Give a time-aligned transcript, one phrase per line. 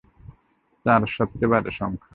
[0.85, 2.07] চার সবচেয়ে বাজে সংখ্যা।